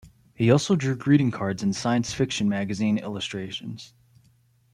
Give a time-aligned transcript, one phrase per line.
[0.33, 3.93] He also drew greeting cards and science fiction magazine illustrations.